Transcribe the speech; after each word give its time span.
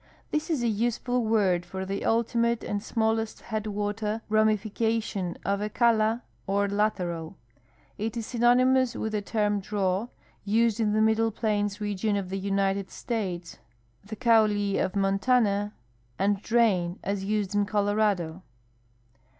—This 0.31 0.49
is 0.49 0.63
a 0.63 0.67
useful 0.67 1.23
word 1.23 1.63
for 1.63 1.85
the 1.85 2.03
ultimate 2.05 2.63
and 2.63 2.81
small 2.81 3.19
est 3.19 3.43
headwater 3.45 4.23
ramification 4.29 5.37
of 5.45 5.61
a 5.61 5.69
cala 5.69 6.23
or 6.47 6.67
lateral. 6.67 7.37
It 7.99 8.17
is 8.17 8.25
synonymous 8.25 8.95
with 8.95 9.11
the 9.11 9.21
term" 9.21 9.59
draw," 9.59 10.07
used 10.43 10.79
in 10.79 10.93
the 10.93 11.03
middle 11.03 11.29
Plains 11.29 11.79
region 11.79 12.15
of 12.17 12.29
the 12.29 12.39
United 12.39 12.89
States, 12.89 13.59
the" 14.03 14.15
coulee" 14.27 14.79
of 14.79 14.95
Montana, 14.95 15.71
and" 16.17 16.41
drain" 16.41 16.97
as 17.03 17.23
used 17.23 17.53
in 17.53 17.67
Colorado. 17.67 18.41